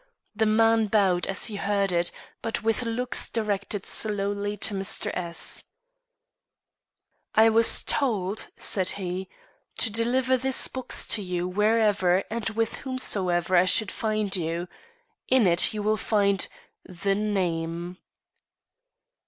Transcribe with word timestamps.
The 0.35 0.47
man 0.47 0.87
bowed 0.87 1.27
as 1.27 1.45
he 1.45 1.57
heard 1.57 1.91
it, 1.91 2.09
but 2.41 2.63
with 2.63 2.81
looks 2.81 3.29
directed 3.29 3.85
solely 3.85 4.57
to 4.57 4.73
Mr. 4.73 5.11
S. 5.13 5.65
"I 7.35 7.49
was 7.49 7.83
told," 7.83 8.47
said 8.57 8.89
he, 8.97 9.29
"to 9.77 9.91
deliver 9.91 10.37
this 10.37 10.67
box 10.67 11.05
to 11.05 11.21
you 11.21 11.47
wherever 11.47 12.23
and 12.31 12.49
with 12.49 12.77
whomsoever 12.77 13.55
I 13.55 13.65
should 13.65 13.91
find 13.91 14.35
you. 14.35 14.67
In 15.27 15.45
it 15.45 15.71
you 15.71 15.83
will 15.83 15.97
find 15.97 16.47
_the 16.89 17.15
name. 17.15 17.99